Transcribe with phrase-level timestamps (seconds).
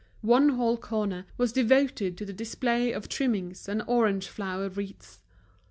[0.25, 5.19] One whole corner was devoted to the display of trimmings and orange flower wreaths.